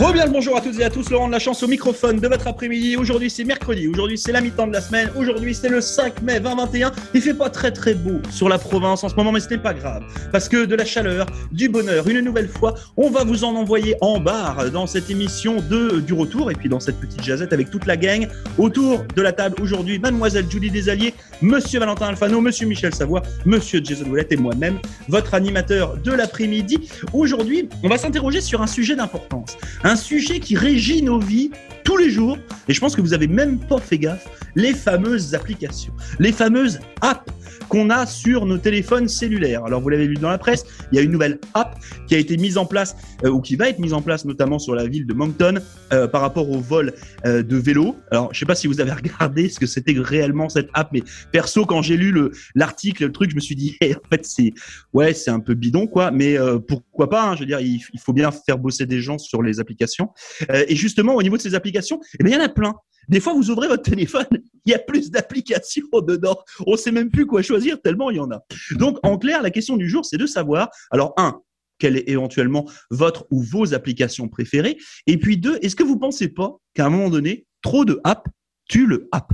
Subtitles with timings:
[0.00, 2.26] Reviens le bonjour à toutes et à tous, Laurent de la chance au microphone de
[2.26, 2.96] votre après-midi.
[2.96, 6.40] Aujourd'hui c'est mercredi, aujourd'hui c'est la mi-temps de la semaine, aujourd'hui c'est le 5 mai
[6.40, 6.90] 2021.
[7.12, 9.58] Il fait pas très très beau sur la province en ce moment, mais ce n'est
[9.58, 10.02] pas grave.
[10.32, 13.94] Parce que de la chaleur, du bonheur, une nouvelle fois, on va vous en envoyer
[14.00, 17.68] en barre dans cette émission de du retour et puis dans cette petite jazette avec
[17.68, 18.26] toute la gang.
[18.56, 21.12] Autour de la table aujourd'hui, mademoiselle Julie Desaliers,
[21.42, 24.78] monsieur Valentin Alfano, monsieur Michel Savoie, monsieur Jason Ouellette et moi-même,
[25.08, 26.88] votre animateur de l'après-midi.
[27.12, 29.58] Aujourd'hui, on va s'interroger sur un sujet d'importance
[29.96, 31.50] sujet qui régit nos vies
[31.84, 35.34] tous les jours, et je pense que vous avez même pas fait gaffe, les fameuses
[35.34, 37.30] applications, les fameuses apps
[37.68, 39.64] qu'on a sur nos téléphones cellulaires.
[39.64, 42.18] Alors vous l'avez lu dans la presse, il y a une nouvelle app qui a
[42.18, 44.86] été mise en place euh, ou qui va être mise en place notamment sur la
[44.86, 45.60] ville de Moncton
[45.92, 46.92] euh, par rapport au vol
[47.26, 47.96] euh, de vélo.
[48.10, 51.02] Alors je sais pas si vous avez regardé ce que c'était réellement cette app, mais
[51.32, 54.52] perso quand j'ai lu le l'article, le truc, je me suis dit en fait c'est
[54.92, 56.36] ouais c'est un peu bidon quoi, mais
[56.66, 59.42] pourquoi pas hein, Je veux dire il, il, faut bien faire bosser des gens sur
[59.42, 60.10] les applications.
[60.48, 62.74] et justement au niveau de ces applications, eh bien il y en a plein.
[63.10, 64.26] Des fois, vous ouvrez votre téléphone,
[64.64, 66.38] il y a plus d'applications dedans.
[66.66, 68.40] On sait même plus quoi choisir tellement il y en a.
[68.76, 71.42] Donc, en clair, la question du jour, c'est de savoir, alors, un,
[71.78, 74.78] quelle est éventuellement votre ou vos applications préférées?
[75.08, 78.28] Et puis deux, est-ce que vous pensez pas qu'à un moment donné, trop de app
[78.68, 79.32] tue le app?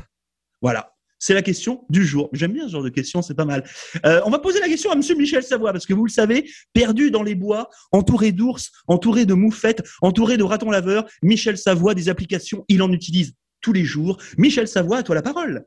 [0.63, 0.93] Voilà.
[1.19, 2.29] C'est la question du jour.
[2.33, 3.65] J'aime bien ce genre de questions, c'est pas mal.
[4.05, 6.49] Euh, on va poser la question à Monsieur Michel Savoie parce que vous le savez,
[6.75, 11.95] perdu dans les bois, entouré d'ours, entouré de moufettes, entouré de ratons laveurs, Michel Savoie,
[11.95, 13.33] des applications, il en utilise
[13.67, 14.17] tous les jours.
[14.39, 15.67] Michel Savoie, à toi la parole.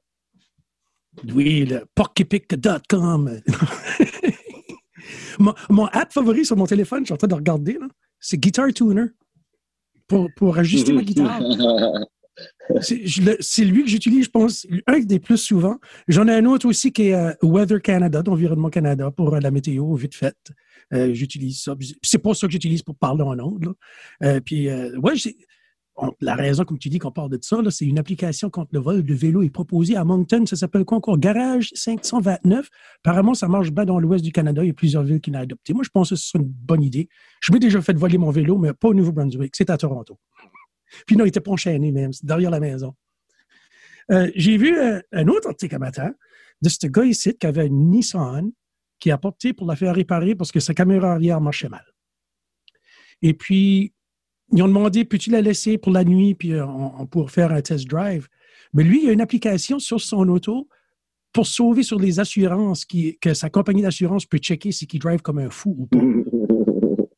[1.36, 3.42] Oui, le porkypic.com.
[5.40, 7.78] mon, mon, app favori sur mon téléphone, je suis en train de regarder,
[8.22, 9.08] c'est Guitar Tuner
[10.08, 11.42] pour, pour ajuster ma guitare.
[12.80, 15.78] C'est lui que j'utilise, je pense, un des plus souvent.
[16.08, 19.52] J'en ai un autre aussi qui est euh, Weather Canada, d'Environnement Canada, pour euh, la
[19.52, 20.38] météo, vite fait.
[20.94, 21.76] Euh, j'utilise ça.
[22.02, 23.74] C'est pas ça que j'utilise pour parler en anglais.
[24.46, 25.16] puis, ouais,
[26.22, 29.04] la raison, comme tu dis, qu'on parle de ça, c'est une application contre le vol
[29.04, 30.46] de vélo est proposée à Moncton.
[30.46, 31.18] Ça s'appelle quoi encore?
[31.18, 32.68] Garage 529.
[33.04, 34.64] Apparemment, ça marche bien dans l'ouest du Canada.
[34.64, 35.74] Il y a plusieurs villes qui l'ont adopté.
[35.74, 37.10] Moi, je pense que ce serait une bonne idée.
[37.42, 39.56] Je m'ai déjà fait voler mon vélo, mais pas au Nouveau-Brunswick.
[39.56, 40.20] C'est à Toronto.
[41.06, 42.14] Puis non, il n'était pas enchaîné même.
[42.14, 42.96] C'est derrière la maison.
[44.12, 46.14] Euh, j'ai vu euh, un autre article matin
[46.62, 48.52] de ce gars ici qui avait une Nissan
[49.00, 51.86] qui a porté pour la faire réparer parce que sa caméra arrière marchait mal.
[53.22, 53.94] Et puis,
[54.52, 57.62] ils ont demandé, peux-tu la laisser pour la nuit, puis euh, on, pour faire un
[57.62, 58.28] test drive?
[58.74, 60.68] Mais lui, il a une application sur son auto
[61.34, 65.22] pour sauver sur les assurances, qui, que sa compagnie d'assurance peut checker si il drive
[65.22, 66.00] comme un fou ou pas.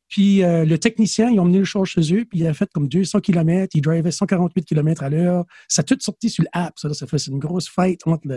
[0.08, 2.68] Puis euh, le technicien, ils ont emmené le char chez eux, puis il a fait
[2.70, 5.46] comme 200 km, il drivait 148 km à l'heure.
[5.68, 6.78] Ça a tout sorti sur l'app.
[6.78, 8.28] Ça, ça fait une grosse fight entre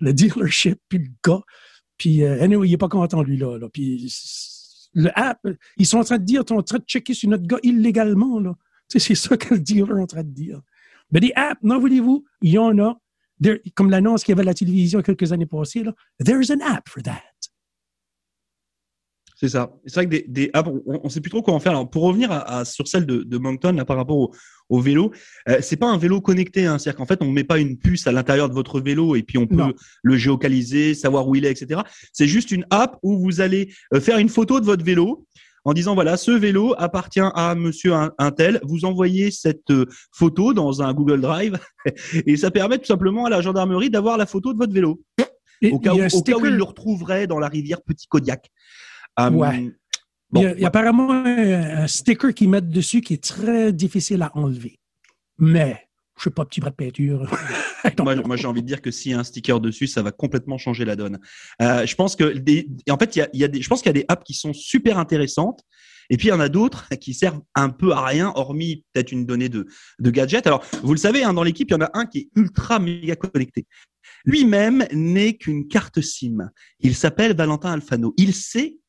[0.00, 1.40] le, dealership puis le gars.
[1.98, 3.58] Puis, euh, anyway, il n'est pas content, lui, là.
[3.58, 3.68] là.
[3.68, 4.10] Puis
[4.94, 5.40] le app,
[5.76, 7.58] ils sont en train de dire, ils sont en train de checker sur notre gars
[7.62, 8.40] illégalement.
[8.40, 8.54] Là.
[8.88, 10.60] c'est ça que le dealer est en train de dire.
[11.12, 13.00] Mais des apps, non, voulez-vous, il y en a.
[13.74, 16.88] comme l'annonce qu'il y avait à la télévision quelques années passées, là, there's an app
[16.88, 17.22] for that.
[19.40, 19.72] C'est ça.
[19.86, 21.72] C'est vrai que des, des apps, on ne sait plus trop comment faire.
[21.72, 24.34] Alors, pour revenir à, sur celle de, de Moncton, là, par rapport au,
[24.68, 25.12] au vélo,
[25.48, 26.66] euh, c'est pas un vélo connecté.
[26.66, 26.78] Hein.
[26.78, 29.38] C'est-à-dire qu'en fait, on met pas une puce à l'intérieur de votre vélo et puis
[29.38, 31.80] on peut le géocaliser, savoir où il est, etc.
[32.12, 35.26] C'est juste une app où vous allez euh, faire une photo de votre vélo
[35.64, 38.60] en disant voilà, ce vélo appartient à monsieur un, tel.
[38.62, 41.58] Vous envoyez cette euh, photo dans un Google Drive
[42.26, 45.00] et ça permet tout simplement à la gendarmerie d'avoir la photo de votre vélo.
[45.72, 48.50] au cas, où, au cas où il le retrouverait dans la rivière Petit Kodiak.
[49.18, 49.70] Ouais.
[50.34, 54.78] il, y a, apparemment un, sticker qu'ils mettent dessus qui est très difficile à enlever.
[55.38, 55.88] Mais,
[56.18, 57.30] je sais pas, petit bras de peinture.
[58.26, 60.58] moi, j'ai envie de dire que s'il y a un sticker dessus, ça va complètement
[60.58, 61.18] changer la donne.
[61.62, 63.96] Euh, je pense que des, en fait, il y a, des, je pense qu'il y
[63.96, 65.62] a des apps qui sont super intéressantes.
[66.10, 69.12] Et puis, il y en a d'autres qui servent un peu à rien, hormis peut-être
[69.12, 69.66] une donnée de,
[69.98, 70.46] de gadget.
[70.46, 72.78] Alors, vous le savez, hein, dans l'équipe, il y en a un qui est ultra
[72.78, 73.66] méga connecté.
[74.24, 76.50] Lui-même n'est qu'une carte SIM.
[76.80, 78.12] Il s'appelle Valentin Alfano.
[78.16, 78.79] Il sait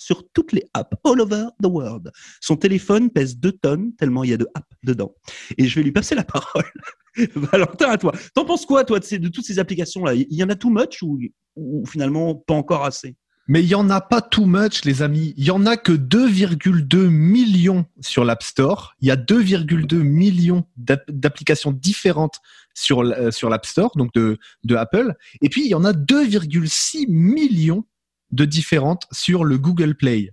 [0.00, 2.10] sur toutes les apps all over the world.
[2.40, 5.14] Son téléphone pèse 2 tonnes tellement il y a de apps dedans.
[5.58, 6.64] Et je vais lui passer la parole.
[7.34, 8.12] Valentin, à toi.
[8.34, 10.14] T'en penses quoi, toi, de, toutes ces applications-là?
[10.14, 13.14] Il y en a too much ou, finalement pas encore assez?
[13.46, 15.34] Mais il n'y en a pas too much, les amis.
[15.36, 18.94] Il y en a que 2,2 millions sur l'App Store.
[19.00, 22.38] Il y a 2,2 millions d'applications différentes
[22.74, 23.02] sur,
[23.32, 25.14] sur l'App Store, donc de, de Apple.
[25.42, 27.84] Et puis, il y en a 2,6 millions
[28.32, 30.30] de différentes sur le Google Play.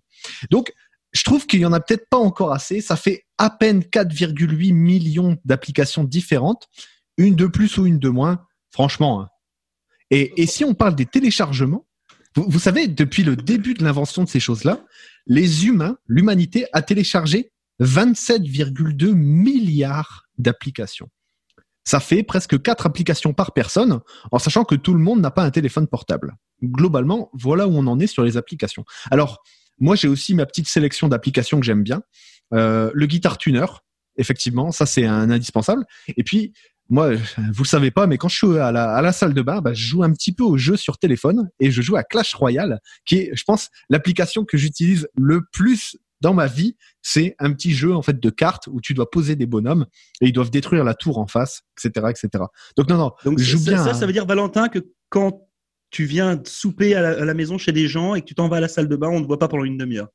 [0.49, 0.73] Donc,
[1.13, 2.81] je trouve qu'il y en a peut-être pas encore assez.
[2.81, 6.67] Ça fait à peine 4,8 millions d'applications différentes,
[7.17, 8.45] une de plus ou une de moins.
[8.71, 9.21] Franchement.
[9.21, 9.29] Hein.
[10.11, 11.85] Et, si on parle des téléchargements,
[12.35, 14.85] vous, vous savez, depuis le début de l'invention de ces choses-là,
[15.25, 17.51] les humains, l'humanité a téléchargé
[17.81, 21.09] 27,2 milliards d'applications.
[21.83, 24.01] Ça fait presque 4 applications par personne,
[24.31, 26.35] en sachant que tout le monde n'a pas un téléphone portable.
[26.63, 28.86] Globalement, voilà où on en est sur les applications.
[29.12, 29.44] Alors,
[29.80, 32.01] moi, j'ai aussi ma petite sélection d'applications que j'aime bien.
[32.54, 33.65] Euh, le Guitar Tuner,
[34.18, 35.86] effectivement, ça c'est un indispensable.
[36.15, 36.54] Et puis,
[36.89, 37.13] moi,
[37.54, 39.62] vous le savez pas, mais quand je suis à la, à la salle de bain,
[39.62, 42.33] bah, je joue un petit peu au jeu sur téléphone et je joue à Clash
[42.33, 46.75] Royale, qui est, je pense, l'application que j'utilise le plus dans ma vie.
[47.03, 49.86] C'est un petit jeu en fait de cartes où tu dois poser des bonhommes
[50.21, 52.44] et ils doivent détruire la tour en face, etc., etc.
[52.75, 53.83] Donc non, non, Donc je joue ça, bien.
[53.83, 53.94] ça, hein.
[53.94, 54.80] ça veut dire, Valentin, que
[55.10, 55.46] quand
[55.89, 58.48] tu viens souper à la, à la maison chez des gens et que tu t'en
[58.48, 60.07] vas à la salle de bain, on ne te voit pas pendant une demi-heure.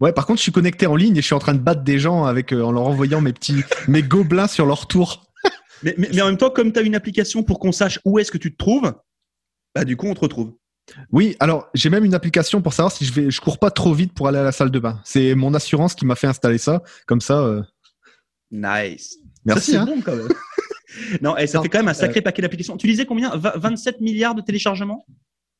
[0.00, 1.82] Ouais, par contre, je suis connecté en ligne et je suis en train de battre
[1.82, 5.26] des gens avec euh, en leur envoyant mes petits mes gobelins sur leur tour.
[5.82, 8.18] Mais, mais, mais en même temps, comme tu as une application pour qu'on sache où
[8.18, 8.94] est-ce que tu te trouves,
[9.74, 10.54] bah du coup, on te retrouve.
[11.12, 13.92] Oui, alors j'ai même une application pour savoir si je vais, je cours pas trop
[13.92, 15.02] vite pour aller à la salle de bain.
[15.04, 16.82] C'est mon assurance qui m'a fait installer ça.
[17.06, 17.62] Comme ça, euh,
[18.50, 19.18] Nice.
[19.44, 19.86] Merci, Ça, hein.
[19.86, 20.28] c'est bon quand même.
[21.20, 22.76] non, et ça Non, fait quand même un sacré paquet d'applications.
[22.76, 23.34] Tu disais combien?
[23.36, 25.06] Va- 27 milliards de téléchargements?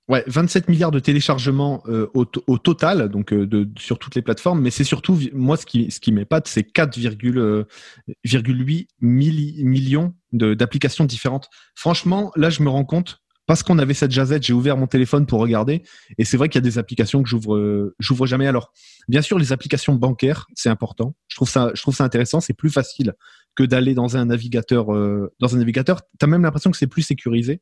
[0.09, 4.15] Ouais, 27 milliards de téléchargements euh, au, to- au total, donc euh, de, sur toutes
[4.15, 4.61] les plateformes.
[4.61, 11.49] Mais c'est surtout moi ce qui, ce qui m'épate, c'est 4,8 milli- millions d'applications différentes.
[11.75, 13.19] Franchement, là, je me rends compte.
[13.47, 15.85] Parce qu'on avait cette jazette, j'ai ouvert mon téléphone pour regarder,
[16.19, 18.49] et c'est vrai qu'il y a des applications que j'ouvre, euh, j'ouvre jamais.
[18.49, 18.73] Alors,
[19.07, 21.15] bien sûr, les applications bancaires, c'est important.
[21.29, 22.41] Je trouve ça, je trouve ça intéressant.
[22.41, 23.15] C'est plus facile
[23.57, 24.95] que d'aller dans un navigateur.
[24.95, 27.61] euh, dans un navigateur, t'as même l'impression que c'est plus sécurisé.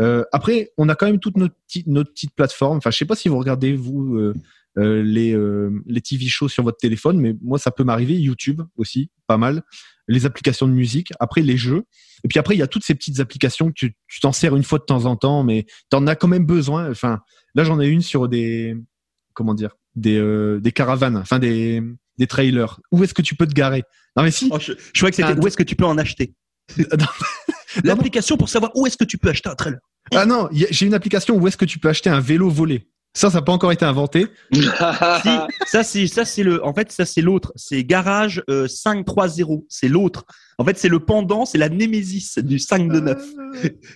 [0.00, 2.78] Euh, après, on a quand même toute notre, petite- notre petite plateforme.
[2.78, 4.32] Enfin, je sais pas si vous regardez vous euh,
[4.78, 8.14] euh, les euh, les TV shows sur votre téléphone, mais moi ça peut m'arriver.
[8.18, 9.62] YouTube aussi, pas mal.
[10.08, 11.12] Les applications de musique.
[11.20, 11.82] Après les jeux.
[12.24, 14.62] Et puis après, il y a toutes ces petites applications que tu t'en sers une
[14.62, 16.90] fois de temps en temps, mais tu en as quand même besoin.
[16.90, 17.20] Enfin,
[17.54, 18.74] là j'en ai une sur des
[19.34, 21.82] comment dire des euh, des caravanes, enfin des
[22.22, 22.80] des trailers.
[22.92, 23.82] Où est-ce que tu peux te garer?
[24.16, 24.48] Non mais si.
[24.52, 26.34] Oh, je, je croyais que c'était Ah, où est-ce que tu peux en acheter?
[27.84, 29.80] L'application pour savoir où est-ce que tu peux acheter un trailer.
[30.14, 32.88] Ah non, j'ai une application où est-ce que tu peux acheter un vélo volé.
[33.14, 34.26] Ça, ça n'a pas encore été inventé.
[34.52, 34.62] Si,
[35.66, 39.88] ça c'est ça c'est le en fait ça c'est l'autre, c'est Garage euh, 530, c'est
[39.88, 40.24] l'autre.
[40.58, 43.22] En fait, c'est le pendant, c'est la némésis du 529.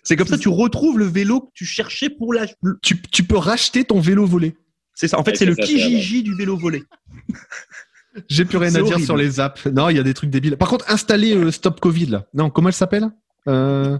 [0.02, 2.46] C'est comme ça tu retrouves le vélo que tu cherchais pour la
[2.82, 4.56] Tu, tu peux racheter ton vélo volé.
[4.94, 6.82] C'est ça en fait, Ouais, c'est le Kijiji du vélo volé.
[8.28, 9.66] J'ai plus rien à dire sur les apps.
[9.66, 10.56] Non, il y a des trucs débiles.
[10.56, 12.26] Par contre, installer euh, Stop Covid là.
[12.34, 13.10] Non, comment elle s'appelle
[13.48, 13.98] euh,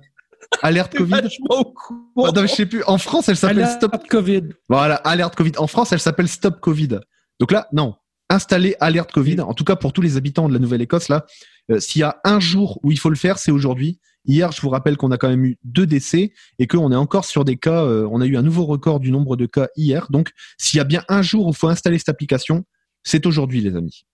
[0.63, 1.15] Alerte Covid.
[1.15, 2.83] Ah, non, je sais plus.
[2.85, 3.97] En France, elle s'appelle Stop.
[4.09, 4.43] COVID.
[4.69, 5.53] Voilà, Alerte Covid.
[5.59, 7.01] En France, elle s'appelle Stop Covid.
[7.41, 7.95] Donc là, non.
[8.29, 9.41] Installer Alerte Covid.
[9.41, 11.27] En tout cas, pour tous les habitants de la Nouvelle-Écosse là,
[11.71, 14.01] euh, s'il y a un jour où il faut le faire, c'est aujourd'hui.
[14.25, 17.25] Hier, je vous rappelle qu'on a quand même eu deux décès et qu'on est encore
[17.25, 17.85] sur des cas.
[17.85, 20.09] euh, on a eu un nouveau record du nombre de cas hier.
[20.11, 22.65] Donc, s'il y a bien un jour où il faut installer cette application,
[23.07, 24.05] c'est aujourd'hui, les amis.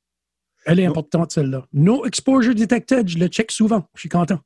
[0.67, 1.67] Elle est importante, celle-là.
[1.73, 3.89] No exposure detected, je le check souvent.
[3.95, 4.39] Je suis content.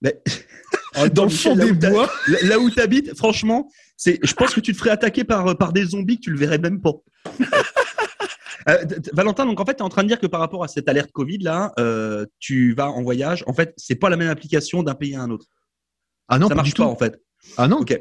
[0.00, 0.20] Mais-
[1.12, 2.08] Dans le fond là des bois.
[2.44, 5.84] Là, où t'habites, franchement, c'est, je pense que tu te ferais attaquer par, par des
[5.86, 6.92] zombies que tu le verrais même pas.
[8.66, 8.78] Euh,
[9.12, 10.88] Valentin, donc en fait, tu es en train de dire que par rapport à cette
[10.88, 13.44] alerte Covid là, euh, tu vas en voyage.
[13.46, 15.44] En fait, c'est pas la même application d'un pays à un autre.
[16.28, 16.88] Ah non, ça pas marche du pas tout.
[16.90, 17.20] en fait.
[17.58, 17.80] Ah non.
[17.80, 18.00] Ok.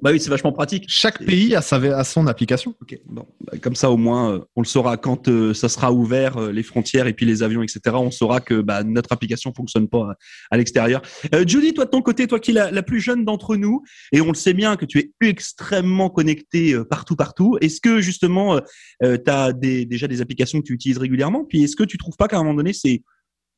[0.00, 0.86] Bah oui, c'est vachement pratique.
[0.88, 2.74] Chaque pays a, sa, a son application.
[2.80, 2.98] Ok.
[3.04, 6.38] Bon, bah, comme ça au moins, euh, on le saura quand euh, ça sera ouvert
[6.38, 7.80] euh, les frontières et puis les avions, etc.
[7.94, 10.16] On saura que bah, notre application fonctionne pas à,
[10.50, 11.02] à l'extérieur.
[11.34, 13.82] Euh, Julie, toi de ton côté, toi qui es la, la plus jeune d'entre nous,
[14.12, 17.58] et on le sait bien que tu es extrêmement connecté partout, partout.
[17.60, 18.58] Est-ce que justement,
[19.02, 21.44] tu as des, déjà des applications que tu utilises régulièrement?
[21.44, 23.02] Puis est-ce que tu trouves pas qu'à un moment donné, c'est,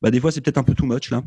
[0.01, 1.23] bah, des fois, c'est peut-être un peu too much là?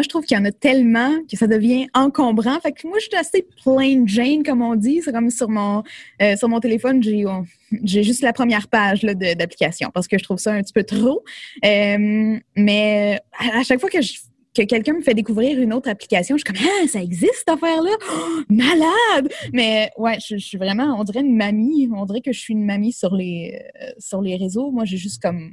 [0.00, 2.58] Moi, je trouve qu'il y en a tellement que ça devient encombrant.
[2.60, 5.02] Fait que moi, je suis assez plain Jane, comme on dit.
[5.04, 5.82] C'est comme sur mon,
[6.22, 7.42] euh, sur mon téléphone, j'ai, euh,
[7.84, 10.84] j'ai juste la première page là, d'application parce que je trouve ça un petit peu
[10.84, 11.22] trop.
[11.66, 14.20] Euh, mais à, chaque fois que, je-
[14.56, 17.50] que quelqu'un me fait découvrir une autre application, je suis comme Ah, ça existe cette
[17.50, 17.90] affaire-là?
[18.10, 19.30] Oh, malade!
[19.52, 21.90] Mais ouais, je, je suis vraiment, on dirait une mamie.
[21.94, 24.70] On dirait que je suis une mamie sur les, euh, sur les réseaux.
[24.70, 25.52] Moi, j'ai juste comme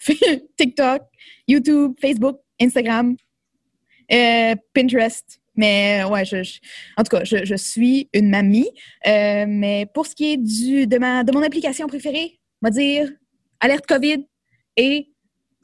[0.58, 1.02] TikTok,
[1.46, 3.14] YouTube, Facebook, Instagram,
[4.12, 5.40] euh, Pinterest.
[5.58, 6.36] Mais ouais, je,
[6.98, 8.68] en tout cas, je, suis une mamie.
[9.06, 12.70] Euh, mais pour ce qui est du, de, ma, de mon application préférée, on va
[12.70, 13.10] dire
[13.60, 14.26] Alerte COVID
[14.76, 15.08] et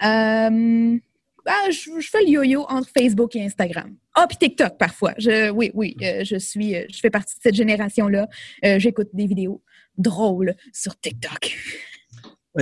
[0.03, 0.99] euh,
[1.47, 3.97] ah, je, fais le yo-yo entre Facebook et Instagram.
[4.15, 5.15] Ah, puis TikTok parfois.
[5.55, 8.29] Oui, oui, euh, je suis, euh, je fais partie de cette génération-là.
[8.65, 9.63] Euh, J'écoute des vidéos
[9.99, 11.57] drôles sur TikTok.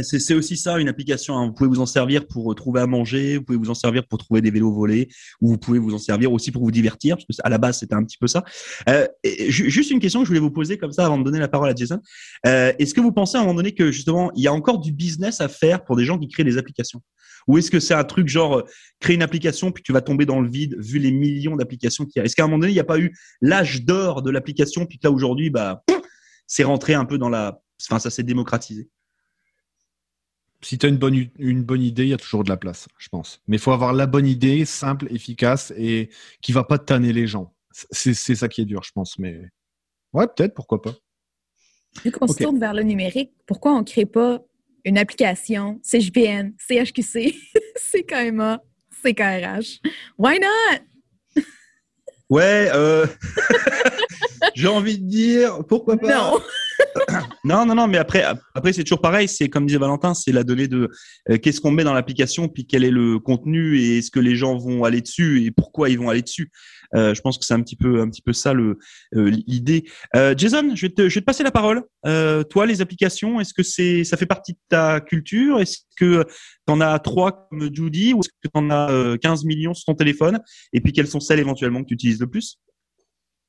[0.03, 1.37] C'est aussi ça, une application.
[1.37, 1.47] hein.
[1.47, 4.07] Vous pouvez vous en servir pour euh, trouver à manger, vous pouvez vous en servir
[4.07, 5.09] pour trouver des vélos volés,
[5.41, 7.81] ou vous pouvez vous en servir aussi pour vous divertir, parce que à la base,
[7.81, 8.45] c'était un petit peu ça.
[8.89, 11.49] Euh, juste une question que je voulais vous poser comme ça avant de donner la
[11.49, 11.99] parole à Jason.
[12.47, 14.79] Euh, est-ce que vous pensez à un moment donné que justement, il y a encore
[14.79, 17.03] du business à faire pour des gens qui créent des applications?
[17.49, 18.63] Ou est-ce que c'est un truc genre
[19.01, 22.21] créer une application puis tu vas tomber dans le vide vu les millions d'applications qu'il
[22.21, 22.27] y a?
[22.27, 24.99] Est-ce qu'à un moment donné, il n'y a pas eu l'âge d'or de l'application puis
[24.99, 25.83] que là aujourd'hui, bah,
[26.47, 28.89] c'est rentré un peu dans la, enfin, ça s'est démocratisé?
[30.63, 32.57] Si tu as une bonne, u- une bonne idée, il y a toujours de la
[32.57, 33.41] place, je pense.
[33.49, 36.11] Mais il faut avoir la bonne idée, simple, efficace et
[36.43, 37.55] qui va pas tanner les gens.
[37.73, 39.19] C'est c'est ça qui est dur, je pense.
[39.19, 39.41] Mais
[40.13, 40.95] ouais, peut-être, pourquoi pas.
[42.05, 44.43] Vu qu'on se tourne vers le numérique, pourquoi on ne crée pas
[44.85, 47.35] une application CGPN, CHQC,
[47.77, 48.63] CKMA,
[49.03, 49.81] CKRH?
[50.19, 51.43] Why not?
[52.29, 53.07] Ouais, euh...
[54.55, 56.07] j'ai envie de dire pourquoi pas?
[56.33, 56.39] Non.
[57.45, 58.23] Non, non, non, mais après,
[58.55, 59.27] après c'est toujours pareil.
[59.27, 60.91] C'est comme disait Valentin, c'est la donnée de
[61.31, 64.37] euh, qu'est-ce qu'on met dans l'application, puis quel est le contenu et est-ce que les
[64.37, 66.51] gens vont aller dessus et pourquoi ils vont aller dessus.
[66.95, 68.79] Euh, je pense que c'est un petit peu, un petit peu ça le
[69.15, 69.85] euh, l'idée.
[70.17, 71.85] Euh, Jason, je vais te, je vais te passer la parole.
[72.07, 75.61] Euh, toi, les applications, est-ce que c'est, ça fait partie de ta culture?
[75.61, 76.27] Est-ce que
[76.67, 79.95] t'en as trois comme Judy ou est-ce que t'en as euh, 15 millions sur ton
[79.95, 80.41] téléphone?
[80.73, 82.59] Et puis quelles sont celles éventuellement que tu utilises le plus?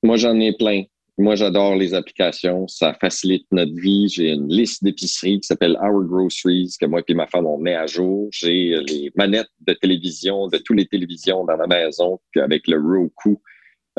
[0.03, 0.83] Moi, j'en ai plein.
[1.17, 2.67] Moi, j'adore les applications.
[2.67, 4.07] Ça facilite notre vie.
[4.07, 7.75] J'ai une liste d'épiceries qui s'appelle Our Groceries que moi et ma femme, on met
[7.75, 8.29] à jour.
[8.31, 12.79] J'ai euh, les manettes de télévision, de toutes les télévisions dans ma maison avec le
[12.79, 13.41] Roku.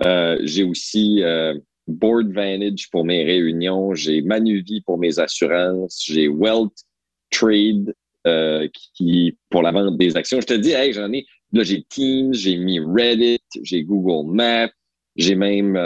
[0.04, 1.54] Euh, j'ai aussi euh,
[1.87, 3.95] Board Vantage pour mes réunions.
[3.95, 6.02] J'ai Manuvie pour mes assurances.
[6.07, 6.85] J'ai Wealth
[7.31, 7.95] Trade
[8.26, 10.40] euh, qui pour la vente des actions.
[10.40, 11.26] Je te dis, hey, j'en ai.
[11.52, 14.73] Là, j'ai Teams, j'ai mis Reddit, j'ai Google Maps,
[15.16, 15.76] j'ai même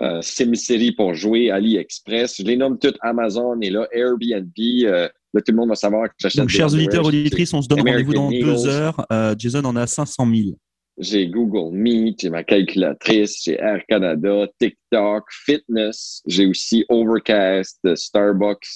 [0.00, 2.36] euh, SimCity pour jouer, AliExpress.
[2.38, 4.52] Je les nomme toutes Amazon et là, Airbnb.
[4.58, 7.62] euh, là, tout le monde va savoir que j'achète Donc, des chers auditeurs, auditrices, on
[7.62, 9.04] se donne rendez-vous dans deux heures.
[9.12, 10.56] Euh, Jason en a 500 000.
[11.00, 16.22] J'ai Google Meet, j'ai ma calculatrice, j'ai Air Canada, TikTok, Fitness.
[16.26, 18.66] J'ai aussi Overcast, euh, Starbucks,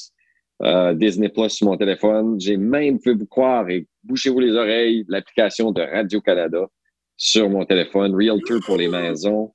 [0.62, 2.40] euh, Disney Plus sur mon téléphone.
[2.40, 6.68] J'ai même, pouvez-vous croire, et bouchez-vous les oreilles, l'application de Radio-Canada
[7.16, 9.52] sur mon téléphone, Realtor pour les maisons.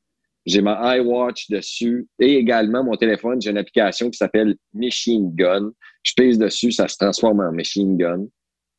[0.48, 5.72] J'ai ma iWatch dessus et également mon téléphone, j'ai une application qui s'appelle Machine Gun.
[6.04, 8.26] Je pèse dessus, ça se transforme en Machine Gun.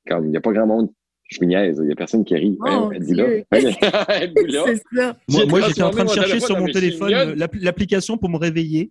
[0.08, 0.88] Comme il n'y a pas grand monde,
[1.28, 2.56] je me niaise, il n'y a personne qui rit.
[2.60, 3.26] Oh, Hein, là?
[3.52, 5.16] C'est ça.
[5.28, 8.90] Moi, j'étais en train de chercher sur mon téléphone euh, l'application pour me réveiller.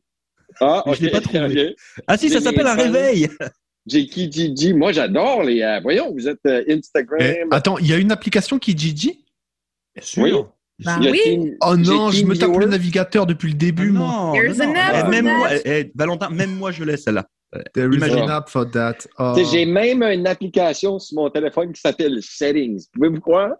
[0.61, 1.75] Ah, Mais je l'ai pas trouvé.
[2.05, 2.83] Ah si, ça s'appelle un fans.
[2.83, 3.27] réveil.
[3.87, 4.73] J'ai Kijiji.
[4.75, 5.81] Moi, j'adore les apps.
[5.81, 7.19] Voyons, vous êtes euh, Instagram.
[7.21, 9.25] Eh, attends, il y a une application qui Gigi?
[10.17, 10.31] Oui.
[10.85, 11.53] Ben a oui.
[11.61, 14.31] Oh non, je me tape le navigateur depuis le début, moi.
[14.33, 14.75] There's an non.
[14.75, 15.37] app Eh, for même that.
[15.37, 17.25] moi, eh, Valentin, même moi, je laisse celle-là.
[17.73, 18.19] There is Imagine.
[18.23, 18.97] an app for that.
[19.17, 19.33] Oh.
[19.51, 22.85] J'ai même une application sur mon téléphone qui s'appelle Settings.
[22.93, 23.51] Pouvez-vous croire?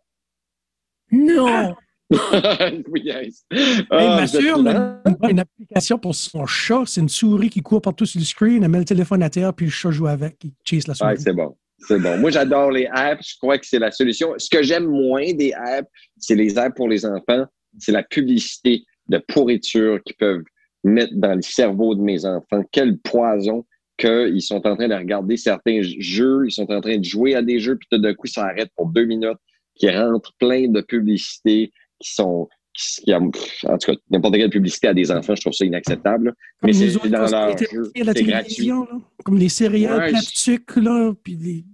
[1.11, 1.73] Non.
[2.11, 3.45] oui, yes.
[3.51, 5.01] Hey, Ah, vous là?
[5.29, 6.83] une application pour son chat.
[6.85, 8.63] C'est une souris qui court partout sur le screen.
[8.63, 10.37] Elle met le téléphone à terre, puis le chat joue avec.
[10.43, 11.15] Il chase la souris.
[11.19, 11.57] C'est bon.
[11.79, 12.17] C'est bon.
[12.17, 13.23] Moi, j'adore les apps.
[13.27, 14.33] Je crois que c'est la solution.
[14.37, 17.45] Ce que j'aime moins des apps, c'est les apps pour les enfants.
[17.77, 20.43] C'est la publicité de pourriture qu'ils peuvent
[20.83, 22.63] mettre dans le cerveau de mes enfants.
[22.71, 23.65] Quel poison
[23.97, 27.41] qu'ils sont en train de regarder certains jeux, ils sont en train de jouer à
[27.41, 29.39] des jeux, puis tout d'un coup, ça arrête pour deux minutes,
[29.75, 32.47] qui rentrent plein de publicités qui sont...
[32.77, 36.33] Qui, en tout cas, n'importe quelle publicité à des enfants, je trouve ça inacceptable.
[36.61, 37.91] Comme Mais c'est dans leur jeu.
[37.95, 38.67] C'est gratuit.
[38.67, 38.85] là.
[39.23, 41.65] comme les céréales Ouais, sucre, là, puis les...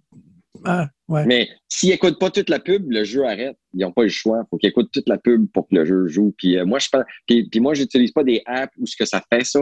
[0.64, 1.26] Ah, ouais.
[1.26, 3.58] Mais s'ils n'écoutent pas toute la pub, le jeu arrête.
[3.74, 4.44] Ils n'ont pas le choix.
[4.46, 6.34] Il faut qu'ils écoutent toute la pub pour que le jeu joue.
[6.38, 7.04] Puis euh, moi, je pense.
[7.28, 9.60] Puis, puis moi, j'utilise pas des apps où ce que ça fait ça.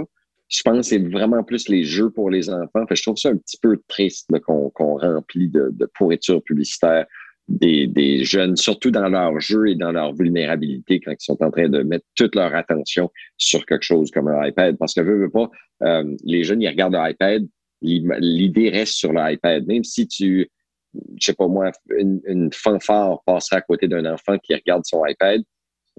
[0.48, 2.86] Je pense que c'est vraiment plus les jeux pour les enfants.
[2.88, 7.06] Fait je trouve ça un petit peu triste qu'on remplit de, de pourriture publicitaire
[7.52, 11.52] des, des jeunes, surtout dans leur jeu et dans leur vulnérabilité quand ils sont en
[11.52, 14.78] train de mettre toute leur attention sur quelque chose comme un iPad.
[14.78, 15.50] Parce que veux, veux pas,
[15.84, 17.46] euh, les jeunes, ils regardent l'iPad,
[17.82, 19.66] l'idée reste sur l'iPad.
[19.68, 20.50] Même si tu,
[20.94, 25.06] je sais pas moi, une, une fanfare passerait à côté d'un enfant qui regarde son
[25.06, 25.42] iPad,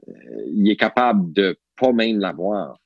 [0.08, 0.12] euh,
[0.46, 2.78] il est capable de pas même l'avoir.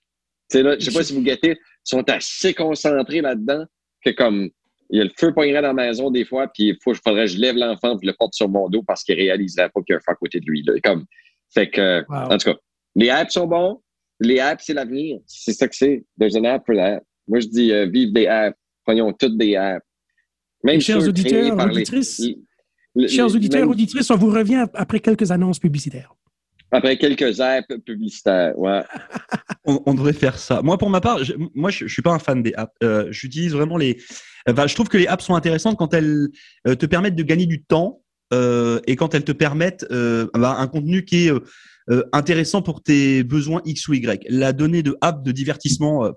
[0.51, 3.65] Tu sais, là, je sais pas si vous guettez, ils sont assez concentrés là-dedans
[4.05, 4.51] que comme,
[4.91, 7.27] il y a le feu poignerait dans la maison des fois, puis il faut, faudrait
[7.27, 9.81] que je lève l'enfant puis je le porte sur mon dos parce qu'il réaliserait pas
[9.83, 10.63] qu'il y a un feu à côté de lui.
[10.67, 10.75] Là.
[10.83, 11.05] Comme,
[11.53, 12.33] fait que, Wow.
[12.33, 12.57] en tout cas,
[12.95, 13.81] les apps sont bons.
[14.21, 15.19] Les apps, c'est l'avenir.
[15.27, 16.05] C'est ça que c'est.
[16.19, 17.03] There's an app for that.
[17.29, 18.57] Moi, je dis, euh, vive des apps.
[18.85, 19.85] Prenons toutes des apps.
[20.65, 22.39] Même Chers ceux auditeurs, par auditrices, les-
[22.95, 26.15] les- Chers auditeurs, même auditrices, on vous revient après quelques annonces publicitaires.
[26.71, 28.81] Après quelques apps publicitaires, ouais.
[29.69, 30.63] On, on devrait faire ça.
[30.63, 32.73] Moi, pour ma part, je, moi, je, je suis pas un fan des apps.
[32.85, 33.99] Euh, J'utilise vraiment les
[34.49, 36.29] Enfin, je trouve que les apps sont intéressantes quand elles
[36.67, 40.57] euh, te permettent de gagner du temps euh, et quand elles te permettent euh, bah,
[40.59, 41.41] un contenu qui est euh,
[41.91, 44.25] euh, intéressant pour tes besoins X ou Y.
[44.29, 46.11] La donnée de app de divertissement, euh,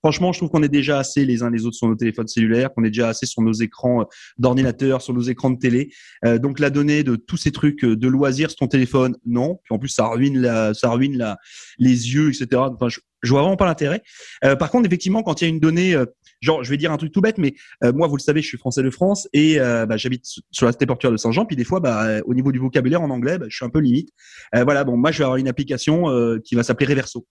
[0.00, 2.72] franchement, je trouve qu'on est déjà assez les uns les autres sur nos téléphones cellulaires,
[2.74, 4.04] qu'on est déjà assez sur nos écrans euh,
[4.38, 5.92] d'ordinateur, sur nos écrans de télé.
[6.24, 9.60] Euh, donc la donnée de tous ces trucs euh, de loisirs sur ton téléphone, non.
[9.64, 11.38] Puis en plus, ça ruine la, ça ruine la,
[11.78, 12.62] les yeux, etc.
[12.74, 14.02] Enfin, je, je vois vraiment pas l'intérêt.
[14.44, 16.06] Euh, par contre, effectivement, quand il y a une donnée, euh,
[16.40, 17.54] genre, je vais dire un truc tout bête, mais
[17.84, 20.66] euh, moi, vous le savez, je suis français de France et euh, bah, j'habite sur
[20.66, 21.44] la cité portuaire de Saint-Jean.
[21.44, 23.80] Puis des fois, bah, au niveau du vocabulaire en anglais, bah, je suis un peu
[23.80, 24.10] limite.
[24.52, 26.04] Voilà, bon, moi, je vais avoir une application
[26.44, 27.26] qui va s'appeler Reverso.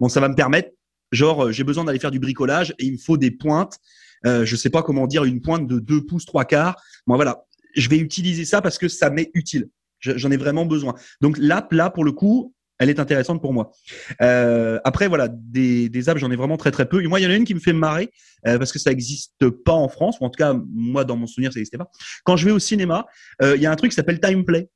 [0.00, 0.70] Bon, ça va me permettre,
[1.14, 3.78] genre, euh, j'ai besoin d'aller faire du bricolage et il me faut des pointes.
[4.26, 6.76] Euh, je sais pas comment dire une pointe de 2 pouces trois quarts.
[7.06, 7.44] Moi, voilà,
[7.76, 9.68] je vais utiliser ça parce que ça m'est utile.
[10.00, 10.94] Je- J'en ai vraiment besoin.
[11.20, 13.70] Donc l'app là, pour le coup, elle est intéressante pour moi.
[14.20, 17.02] Euh, après, voilà, des, des apps, j'en ai vraiment très très peu.
[17.02, 18.10] Et moi, il y en a une qui me fait marrer
[18.46, 21.26] euh, parce que ça n'existe pas en France, ou en tout cas, moi, dans mon
[21.26, 21.88] souvenir, ça n'existait pas.
[22.24, 23.06] Quand je vais au cinéma,
[23.42, 24.68] il y a un truc qui s'appelle Time Play.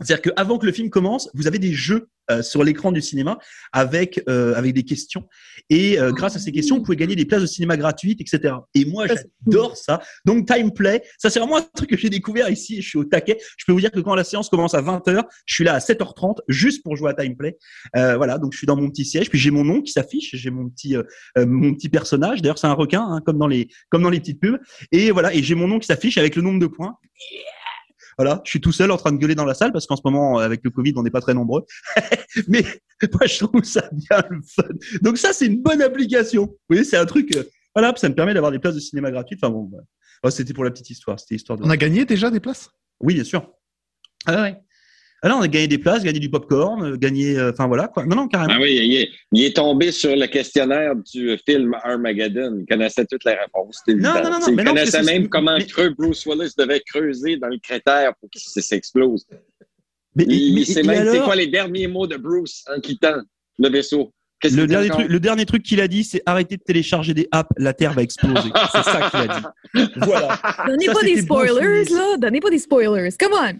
[0.00, 3.38] C'est-à-dire qu'avant que le film commence, vous avez des jeux euh, sur l'écran du cinéma
[3.72, 5.28] avec euh, avec des questions
[5.70, 8.54] et euh, grâce à ces questions, vous pouvez gagner des places de cinéma gratuites, etc.
[8.74, 10.00] Et moi, j'adore ça.
[10.24, 12.82] Donc Time Play, ça c'est vraiment un truc que j'ai découvert ici.
[12.82, 13.38] Je suis au taquet.
[13.56, 15.78] Je peux vous dire que quand la séance commence à 20h, je suis là à
[15.78, 17.56] 7h30 juste pour jouer à Time Play.
[17.96, 20.30] Euh, voilà, donc je suis dans mon petit siège, puis j'ai mon nom qui s'affiche,
[20.34, 21.02] j'ai mon petit euh,
[21.38, 22.42] euh, mon petit personnage.
[22.42, 24.58] D'ailleurs, c'est un requin, hein, comme dans les comme dans les petites pubs.
[24.92, 26.96] Et voilà, et j'ai mon nom qui s'affiche avec le nombre de points.
[28.18, 30.02] Voilà, je suis tout seul en train de gueuler dans la salle parce qu'en ce
[30.04, 31.66] moment, avec le Covid, on n'est pas très nombreux.
[32.48, 32.64] Mais
[33.12, 34.62] moi, je trouve ça bien le fun.
[35.02, 36.46] Donc ça, c'est une bonne application.
[36.46, 37.36] Vous voyez, c'est un truc.
[37.36, 37.44] euh,
[37.74, 39.40] voilà, ça me permet d'avoir des places de cinéma gratuites.
[39.42, 39.70] Enfin bon,
[40.22, 41.20] bah, c'était pour la petite histoire.
[41.20, 41.64] C'était histoire de.
[41.64, 42.70] On a gagné déjà des places?
[43.00, 43.52] Oui, bien sûr.
[44.24, 44.56] Ah ouais.
[45.22, 47.36] Ah là, on a gagné des places, gagné du popcorn, euh, gagné.
[47.38, 48.04] euh, Enfin voilà quoi.
[48.04, 48.52] Non, non, carrément.
[48.56, 52.58] Ah oui, il est, il est tombé sur le questionnaire du film Armageddon.
[52.60, 53.80] Il connaissait toutes les réponses.
[53.88, 56.52] Non, non, non, non, Il mais non, connaissait c'est- même comment mais- creux Bruce Willis
[56.58, 59.24] devait creuser dans le cratère pour qu'il s'explose.
[60.14, 63.20] Mais, Il, mais- sait même c'est alors, quoi les derniers mots de Bruce en quittant
[63.58, 64.12] le vaisseau.
[64.44, 67.50] Le dernier truc, le dernier truc qu'il a dit, c'est arrêtez de télécharger des apps,
[67.56, 68.50] la Terre va exploser.
[68.70, 69.92] c'est ça qu'il a dit.
[69.96, 70.38] Voilà.
[70.66, 72.16] Donnez Ça, pas des spoilers, là.
[72.18, 73.08] Donnez pas des spoilers.
[73.18, 73.54] Come on.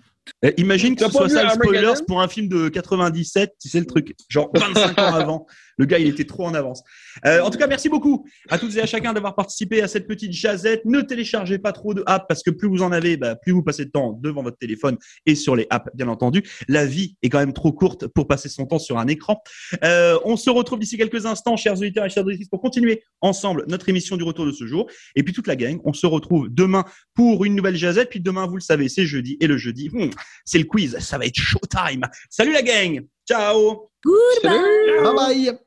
[0.45, 3.81] Euh, imagine que ce soit ça le spoiler pour un film de 97, tu sais
[3.81, 5.47] le truc, genre 25 ans avant.
[5.77, 6.83] Le gars, il était trop en avance.
[7.25, 10.07] Euh, en tout cas, merci beaucoup à toutes et à chacun d'avoir participé à cette
[10.07, 10.85] petite jazette.
[10.85, 13.63] Ne téléchargez pas trop de apps parce que plus vous en avez, bah, plus vous
[13.63, 16.43] passez de temps devant votre téléphone et sur les apps, bien entendu.
[16.69, 19.43] La vie est quand même trop courte pour passer son temps sur un écran.
[19.85, 23.65] Euh, on se retrouve d'ici quelques instants, chers auditeurs et chers auditrices, pour continuer ensemble
[23.69, 24.89] notre émission du retour de ce jour.
[25.15, 26.85] Et puis toute la gang, on se retrouve demain
[27.15, 28.11] pour une nouvelle jazette.
[28.11, 29.37] Puis demain, vous le savez, c'est jeudi.
[29.41, 30.11] Et le jeudi, hmm,
[30.45, 30.99] c'est le quiz.
[31.01, 32.03] Ça va être showtime.
[32.31, 33.07] Salut la gang.
[33.27, 33.89] Ciao.
[34.03, 35.01] Goodbye.
[35.03, 35.59] Bye bye